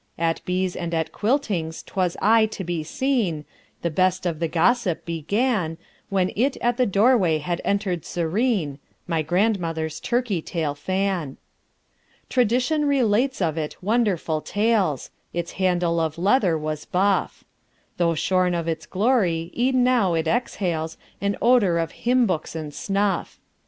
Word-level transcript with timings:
At 0.17 0.43
bees 0.45 0.75
and 0.75 0.95
at 0.95 1.11
quiltings 1.11 1.85
'twas 1.85 2.17
aye 2.23 2.47
to 2.47 2.63
be 2.63 2.81
seen; 2.81 3.45
The 3.83 3.91
best 3.91 4.25
of 4.25 4.39
the 4.39 4.47
gossip 4.47 5.05
began 5.05 5.77
When 6.09 6.29
in 6.29 6.53
at 6.59 6.77
the 6.77 6.87
doorway 6.87 7.37
had 7.37 7.61
entered 7.63 8.03
serene 8.03 8.79
My 9.05 9.21
grandmother's 9.21 9.99
turkey 9.99 10.41
tail 10.41 10.73
fan. 10.73 11.37
Tradition 12.29 12.85
relates 12.87 13.43
of 13.43 13.59
it 13.59 13.75
wonderful 13.83 14.41
tales. 14.41 15.11
Its 15.33 15.51
handle 15.51 15.99
of 15.99 16.17
leather 16.17 16.57
was 16.57 16.85
buff. 16.85 17.43
Though 17.97 18.15
shorn 18.15 18.55
of 18.55 18.67
its 18.67 18.87
glory, 18.87 19.51
e'en 19.55 19.83
now 19.83 20.15
it 20.15 20.27
exhales 20.27 20.97
An 21.21 21.37
odor 21.43 21.77
of 21.77 21.91
hymn 21.91 22.25
books 22.25 22.55
and 22.55 22.73
snuff. 22.73 23.39